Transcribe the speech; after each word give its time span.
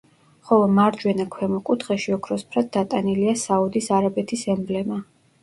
ხოლო 0.51 0.69
მარჯვენა 0.77 1.27
ქვემო 1.35 1.59
კუთხეში 1.67 2.15
ოქროსფრად 2.15 2.73
დატანილია 2.79 3.37
საუდის 3.43 3.93
არაბეთის 4.01 4.49
ემბლემა. 4.57 5.01